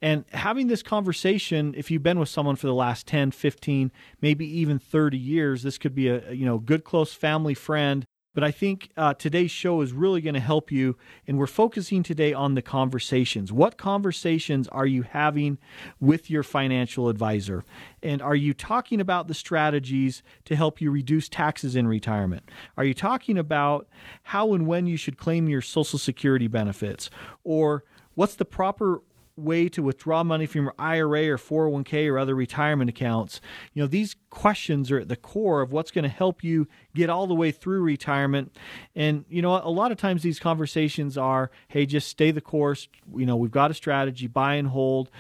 [0.03, 3.91] and having this conversation if you've been with someone for the last 10 15
[4.21, 8.45] maybe even 30 years this could be a you know good close family friend but
[8.45, 10.97] I think uh, today's show is really going to help you.
[11.27, 13.53] And we're focusing today on the conversations.
[13.53, 15.59] What conversations are you having
[15.99, 17.65] with your financial advisor?
[18.03, 22.49] And are you talking about the strategies to help you reduce taxes in retirement?
[22.77, 23.89] Are you talking about
[24.23, 27.11] how and when you should claim your Social Security benefits?
[27.43, 29.03] Or what's the proper
[29.41, 33.41] way to withdraw money from your IRA or 401k or other retirement accounts.
[33.75, 37.11] You know, these questions are at the core of what's going to help you get
[37.11, 38.57] all the way through retirement.
[38.95, 42.89] And, you know, a lot of times these conversations are, hey, just stay the course.
[43.15, 45.11] You know, we've got a strategy, buy and hold.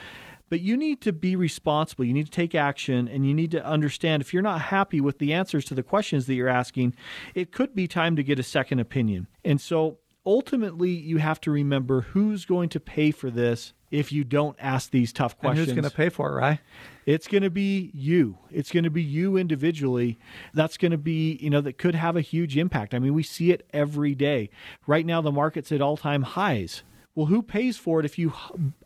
[0.50, 2.04] But you need to be responsible.
[2.04, 5.18] You need to take action and you need to understand if you're not happy with
[5.18, 6.94] the answers to the questions that you're asking,
[7.36, 9.28] it could be time to get a second opinion.
[9.44, 14.22] And so ultimately, you have to remember who's going to pay for this if you
[14.22, 15.68] don't ask these tough questions.
[15.68, 16.60] And who's going to pay for it, right?
[17.06, 18.38] It's going to be you.
[18.50, 20.18] It's going to be you individually.
[20.54, 22.94] That's going to be, you know, that could have a huge impact.
[22.94, 24.50] I mean, we see it every day.
[24.86, 26.82] Right now, the market's at all time highs.
[27.16, 28.32] Well, who pays for it if you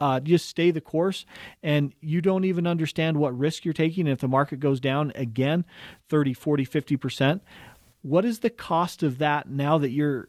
[0.00, 1.26] uh, just stay the course
[1.62, 4.06] and you don't even understand what risk you're taking?
[4.06, 5.66] And if the market goes down again
[6.08, 7.40] 30, 40, 50%,
[8.00, 10.28] what is the cost of that now that you're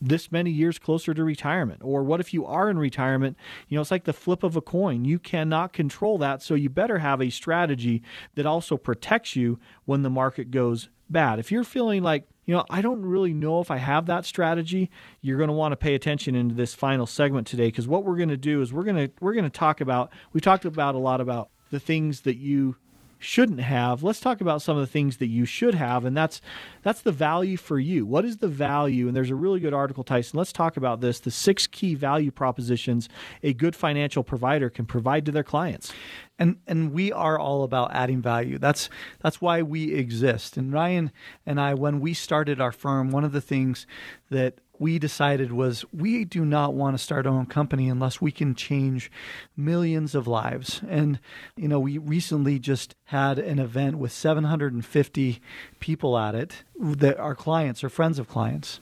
[0.00, 1.80] this many years closer to retirement?
[1.82, 3.36] Or what if you are in retirement?
[3.68, 5.04] You know, it's like the flip of a coin.
[5.04, 6.42] You cannot control that.
[6.42, 8.02] So you better have a strategy
[8.34, 11.38] that also protects you when the market goes bad.
[11.38, 14.90] If you're feeling like, you know, I don't really know if I have that strategy,
[15.20, 18.16] you're going to want to pay attention into this final segment today because what we're
[18.16, 20.94] going to do is we're going to we're going to talk about we talked about
[20.94, 22.76] a lot about the things that you
[23.18, 26.40] shouldn't have let's talk about some of the things that you should have and that's
[26.82, 28.06] that's the value for you.
[28.06, 29.08] What is the value?
[29.08, 30.38] And there's a really good article tyson.
[30.38, 31.18] Let's talk about this.
[31.18, 33.08] The six key value propositions
[33.42, 35.92] a good financial provider can provide to their clients.
[36.38, 38.58] And and we are all about adding value.
[38.58, 38.88] That's
[39.20, 40.56] that's why we exist.
[40.56, 41.10] And ryan
[41.44, 43.86] and i when we started our firm one of the things
[44.30, 48.30] that we decided was we do not want to start our own company unless we
[48.30, 49.10] can change
[49.56, 50.80] millions of lives.
[50.88, 51.18] And,
[51.56, 55.40] you know, we recently just had an event with 750
[55.80, 58.80] people at it that are clients or friends of clients.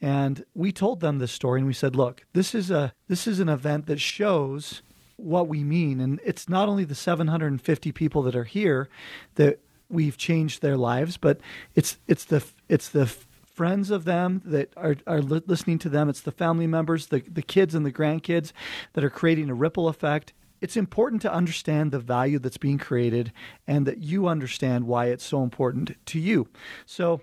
[0.00, 3.40] And we told them this story and we said, look, this is a this is
[3.40, 4.82] an event that shows
[5.16, 6.00] what we mean.
[6.00, 8.88] And it's not only the 750 people that are here
[9.36, 11.40] that we've changed their lives, but
[11.74, 13.14] it's it's the it's the
[13.54, 16.08] friends of them that are, are listening to them.
[16.08, 18.52] It's the family members, the, the kids and the grandkids
[18.92, 20.32] that are creating a ripple effect.
[20.60, 23.32] It's important to understand the value that's being created
[23.66, 26.48] and that you understand why it's so important to you.
[26.84, 27.20] So,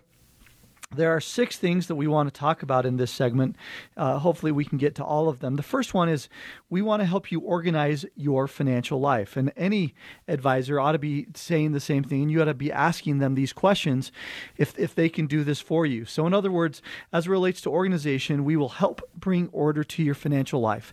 [0.95, 3.56] there are six things that we want to talk about in this segment.
[3.95, 5.56] Uh, hopefully, we can get to all of them.
[5.56, 6.30] The first one is
[6.69, 9.38] we want to help you organize your financial life.
[9.38, 9.93] And any
[10.27, 13.36] advisor ought to be saying the same thing, and you ought to be asking them
[13.36, 14.12] these questions
[14.58, 16.06] if, if they can do this for you.
[16.06, 16.82] So, in other words,
[17.13, 20.91] as it relates to organization, we will help bring order to your financial life.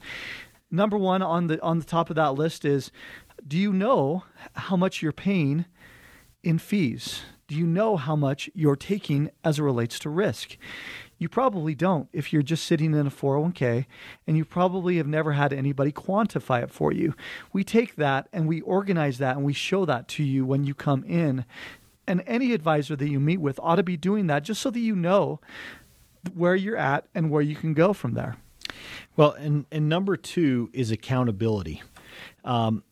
[0.70, 2.90] Number one on the on the top of that list is
[3.46, 5.64] do you know how much you're paying
[6.42, 7.22] in fees?
[7.48, 10.56] Do you know how much you're taking as it relates to risk?
[11.16, 13.86] You probably don't if you're just sitting in a 401k
[14.26, 17.14] and you probably have never had anybody quantify it for you.
[17.52, 20.74] We take that and we organize that and we show that to you when you
[20.74, 21.44] come in.
[22.06, 24.78] And any advisor that you meet with ought to be doing that just so that
[24.78, 25.40] you know
[26.34, 28.36] where you're at and where you can go from there.
[29.16, 31.82] Well, and, and number two is accountability.
[32.44, 32.84] Um,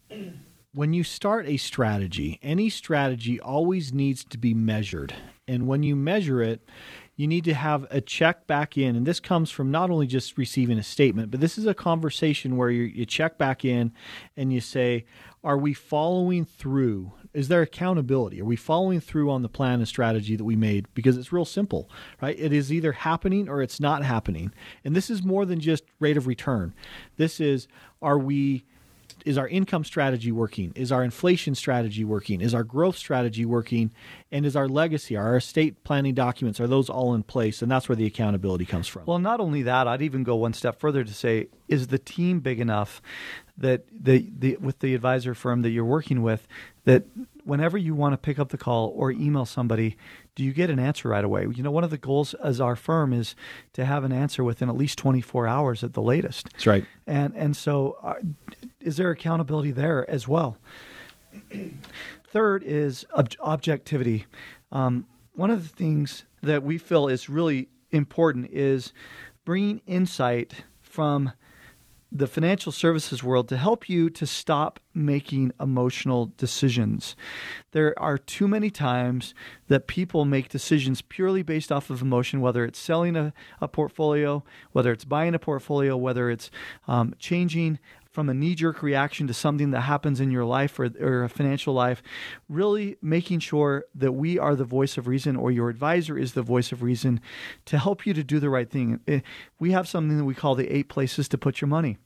[0.77, 5.15] when you start a strategy, any strategy always needs to be measured.
[5.49, 6.69] And when you measure it,
[7.17, 8.95] you need to have a check back in.
[8.95, 12.59] And this comes from not only just receiving a statement, but this is a conversation
[12.59, 13.91] where you, you check back in
[14.37, 15.07] and you say,
[15.43, 17.11] Are we following through?
[17.33, 18.43] Is there accountability?
[18.43, 20.89] Are we following through on the plan and strategy that we made?
[20.93, 22.39] Because it's real simple, right?
[22.39, 24.53] It is either happening or it's not happening.
[24.85, 26.75] And this is more than just rate of return.
[27.17, 27.67] This is,
[28.03, 28.67] are we
[29.25, 30.73] is our income strategy working?
[30.77, 32.41] Is our inflation strategy working?
[32.41, 33.91] Is our growth strategy working?
[34.31, 37.63] And is our legacy, our estate planning documents, are those all in place?
[37.63, 39.07] And that's where the accountability comes from.
[39.07, 42.41] Well, not only that, I'd even go one step further to say, is the team
[42.41, 43.01] big enough
[43.59, 46.47] that the, the with the advisor firm that you're working with
[46.85, 47.05] that
[47.47, 49.97] whenever you want to pick up the call or email somebody,
[50.35, 51.47] do you get an answer right away?
[51.55, 53.35] You know, one of the goals as our firm is
[53.75, 56.51] to have an answer within at least 24 hours at the latest.
[56.53, 56.85] That's right.
[57.07, 58.15] And and so, uh,
[58.81, 60.59] is there accountability there as well?
[62.29, 64.27] Third is ob- objectivity.
[64.73, 68.93] Um, one of the things that we feel is really important is
[69.45, 71.33] bringing insight from
[72.19, 77.15] the financial services world to help you to stop making emotional decisions.
[77.73, 79.35] There are too many times
[79.69, 84.43] that people make decisions purely based off of emotion, whether it's selling a, a portfolio,
[84.73, 86.51] whether it's buying a portfolio, whether it's
[86.89, 87.79] um, changing
[88.17, 91.29] from a knee jerk reaction to something that happens in your life or, or a
[91.29, 92.03] financial life,
[92.49, 96.41] really making sure that we are the voice of reason or your advisor is the
[96.41, 97.21] voice of reason
[97.67, 99.01] to help you to do the right thing.
[99.07, 99.21] Eh,
[99.59, 101.99] we have something that we call the eight places to put your money.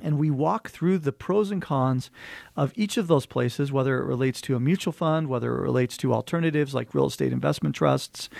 [0.00, 2.10] And we walk through the pros and cons
[2.56, 5.98] of each of those places, whether it relates to a mutual fund, whether it relates
[5.98, 8.30] to alternatives like real estate investment trusts,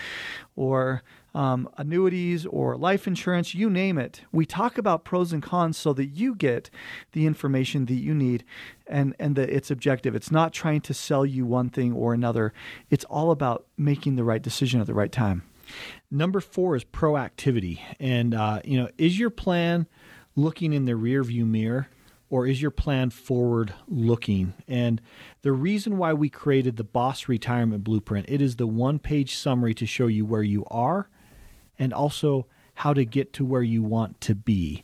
[0.57, 1.03] or
[1.35, 4.23] um, annuities or life insurance, you name it.
[4.33, 6.71] We talk about pros and cons so that you get
[7.13, 8.45] the information that you need
[8.87, 10.15] and, and that it's objective.
[10.15, 12.53] It's not trying to sell you one thing or another,
[12.91, 15.43] it's all about making the right decision at the right time.
[16.11, 17.81] Number four is proactivity.
[17.99, 19.87] And, uh, you know, is your plan
[20.37, 21.89] looking in the rearview mirror?
[22.33, 24.55] or is your plan forward looking?
[24.67, 25.03] And
[25.43, 29.85] the reason why we created the Boss Retirement Blueprint, it is the one-page summary to
[29.85, 31.11] show you where you are
[31.79, 34.83] and also how to get to where you want to be.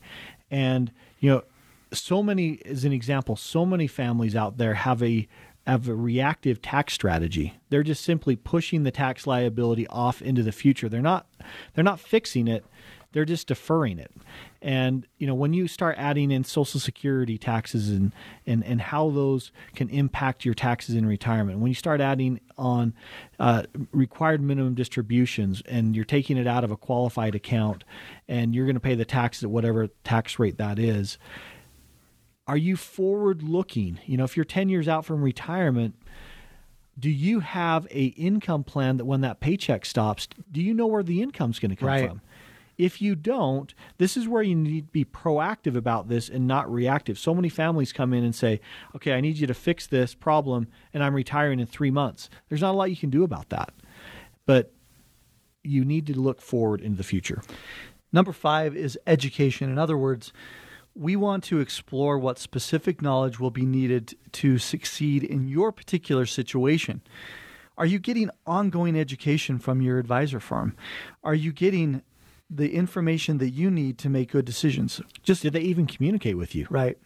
[0.51, 1.45] And you know,
[1.91, 5.27] so many as an example, so many families out there have a
[5.67, 7.55] have a reactive tax strategy.
[7.71, 10.89] They're just simply pushing the tax liability off into the future.
[10.91, 11.27] They're not
[11.75, 12.65] they're not fixing it
[13.13, 14.13] they're just deferring it.
[14.61, 18.13] And you know, when you start adding in Social Security taxes and
[18.47, 22.95] and and how those can impact your taxes in retirement, when you start adding on
[23.39, 27.85] uh, required minimum distributions and you're taking it out of a qualified account,
[28.27, 31.19] and you're going to pay the taxes at whatever tax rate that is.
[32.47, 34.01] Are you forward looking?
[34.07, 35.95] You know, if you're 10 years out from retirement,
[36.99, 41.03] do you have a income plan that when that paycheck stops, do you know where
[41.03, 42.09] the income's going to come right.
[42.09, 42.23] from?
[42.79, 46.73] If you don't, this is where you need to be proactive about this and not
[46.73, 47.19] reactive.
[47.19, 48.61] So many families come in and say,
[48.95, 52.31] okay, I need you to fix this problem and I'm retiring in three months.
[52.49, 53.73] There's not a lot you can do about that.
[54.47, 54.73] But
[55.65, 57.43] you need to look forward into the future.
[58.13, 59.71] Number five is education.
[59.71, 60.33] In other words,
[60.95, 66.27] we want to explore what specific knowledge will be needed to succeed in your particular
[66.27, 67.03] situation.
[67.77, 70.75] Are you getting ongoing education from your advisor firm?
[71.23, 72.03] Are you getting
[72.51, 75.01] the information that you need to make good decisions.
[75.23, 76.67] Just did they even communicate with you?
[76.71, 76.97] Right.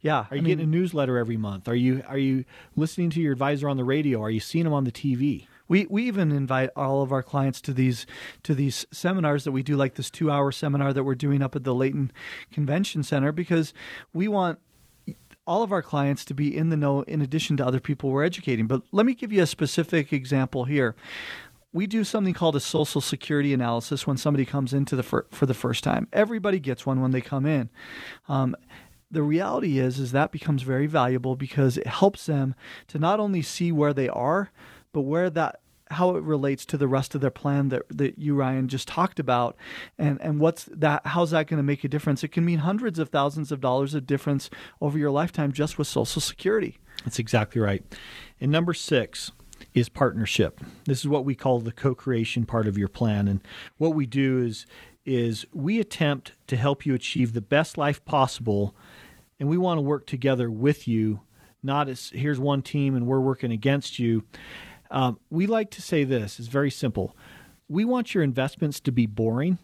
[0.00, 0.26] Yeah.
[0.30, 1.66] Are you I getting mean, a newsletter every month?
[1.68, 2.44] Are you are you
[2.76, 4.22] listening to your advisor on the radio?
[4.22, 5.46] Are you seeing them on the TV?
[5.66, 8.06] We we even invite all of our clients to these
[8.44, 11.56] to these seminars that we do, like this two hour seminar that we're doing up
[11.56, 12.12] at the Layton
[12.52, 13.74] Convention Center, because
[14.12, 14.58] we want
[15.44, 18.24] all of our clients to be in the know in addition to other people we're
[18.24, 18.66] educating.
[18.66, 20.94] But let me give you a specific example here
[21.72, 25.46] we do something called a social security analysis when somebody comes into the fir- for
[25.46, 26.06] the first time.
[26.12, 27.70] Everybody gets one when they come in.
[28.28, 28.54] Um,
[29.10, 32.54] the reality is is that becomes very valuable because it helps them
[32.88, 34.50] to not only see where they are,
[34.92, 35.60] but where that
[35.92, 39.20] how it relates to the rest of their plan that, that you Ryan just talked
[39.20, 39.56] about
[39.98, 42.98] and and what's that how's that going to make a difference it can mean hundreds
[42.98, 44.48] of thousands of dollars of difference
[44.80, 47.84] over your lifetime just with social security that's exactly right
[48.40, 49.32] and number 6
[49.74, 50.60] is partnership.
[50.84, 53.40] This is what we call the co-creation part of your plan and
[53.78, 54.66] what we do is
[55.04, 58.74] is we attempt to help you achieve the best life possible
[59.40, 61.20] and we want to work together with you
[61.62, 64.24] not as here's one team and we're working against you.
[64.90, 67.16] Um, we like to say this is very simple.
[67.68, 69.58] We want your investments to be boring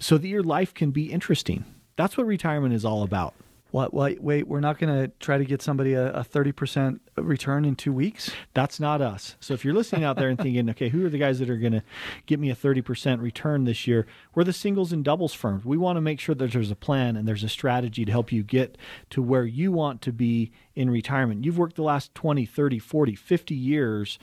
[0.00, 1.64] so that your life can be interesting.
[1.96, 3.34] That's what retirement is all about.
[3.70, 3.92] What?
[3.92, 4.48] Wait, wait.
[4.48, 8.30] We're not going to try to get somebody a thirty percent return in two weeks.
[8.54, 9.36] That's not us.
[9.40, 11.58] So if you're listening out there and thinking, okay, who are the guys that are
[11.58, 11.82] going to
[12.24, 14.06] get me a thirty percent return this year?
[14.34, 15.66] We're the singles and doubles firms.
[15.66, 18.32] We want to make sure that there's a plan and there's a strategy to help
[18.32, 18.78] you get
[19.10, 21.44] to where you want to be in retirement.
[21.44, 24.18] You've worked the last 20, 30, 40, 50 years,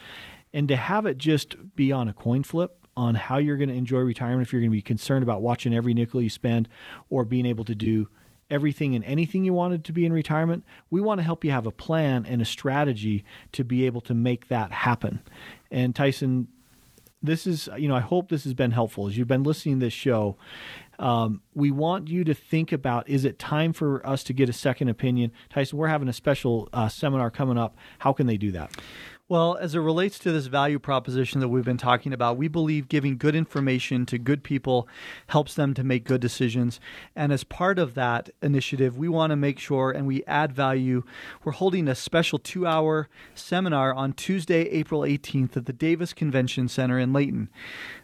[0.53, 3.75] and to have it just be on a coin flip on how you're going to
[3.75, 6.67] enjoy retirement, if you're going to be concerned about watching every nickel you spend
[7.09, 8.07] or being able to do
[8.49, 11.65] everything and anything you wanted to be in retirement, we want to help you have
[11.65, 15.21] a plan and a strategy to be able to make that happen.
[15.71, 16.47] And Tyson,
[17.21, 19.85] this is, you know, I hope this has been helpful as you've been listening to
[19.85, 20.37] this show.
[20.99, 24.53] Um, we want you to think about is it time for us to get a
[24.53, 25.31] second opinion?
[25.49, 27.75] Tyson, we're having a special uh, seminar coming up.
[27.99, 28.71] How can they do that?
[29.27, 32.87] Well, as it relates to this value proposition that we've been talking about, we believe
[32.87, 34.87] giving good information to good people
[35.29, 36.79] helps them to make good decisions.
[37.15, 41.01] And as part of that initiative, we want to make sure and we add value.
[41.43, 46.67] We're holding a special two hour seminar on Tuesday, April 18th at the Davis Convention
[46.67, 47.49] Center in Layton.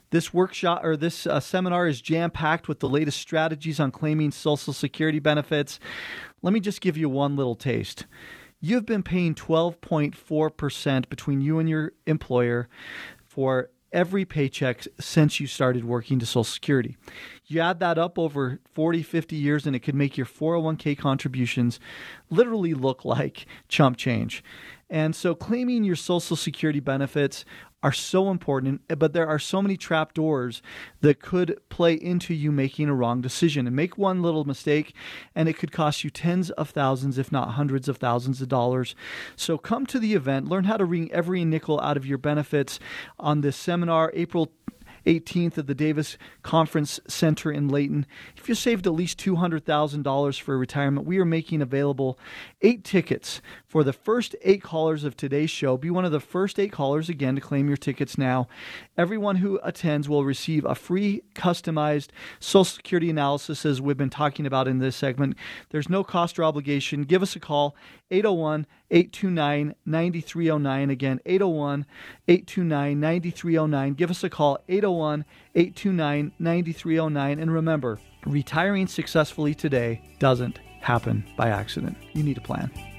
[0.09, 4.31] This workshop or this uh, seminar is jam packed with the latest strategies on claiming
[4.31, 5.79] Social Security benefits.
[6.41, 8.07] Let me just give you one little taste
[8.61, 12.69] you've been paying 12.4% between you and your employer
[13.25, 16.95] for every paycheck since you started working to Social Security.
[17.45, 21.79] You add that up over 40, 50 years, and it could make your 401k contributions
[22.29, 24.43] literally look like chump change.
[24.89, 27.43] And so claiming your Social Security benefits
[27.83, 30.61] are so important, eh, but there are so many trap doors
[31.01, 33.67] that could play into you making a wrong decision.
[33.67, 34.93] And make one little mistake,
[35.35, 38.95] and it could cost you tens of thousands, if not hundreds of thousands of dollars.
[39.35, 42.79] So come to the event, learn how to wring every nickel out of your benefits
[43.19, 44.51] on this seminar, April
[45.05, 48.05] 18th at the Davis Conference Center in Layton.
[48.37, 52.19] If you saved at least $200,000 for retirement, we are making available
[52.61, 55.77] eight tickets for the first eight callers of today's show.
[55.77, 58.47] Be one of the first eight callers again to claim your tickets now.
[58.97, 64.45] Everyone who attends will receive a free customized Social Security analysis, as we've been talking
[64.45, 65.35] about in this segment.
[65.69, 67.03] There's no cost or obligation.
[67.03, 67.75] Give us a call,
[68.11, 70.89] 801 829 9309.
[70.89, 71.85] Again, 801
[72.27, 73.93] 829 9309.
[73.93, 74.90] Give us a call, 801
[75.55, 77.39] 829 9309.
[77.39, 81.97] And remember, retiring successfully today doesn't happen by accident.
[82.13, 82.90] You need a plan.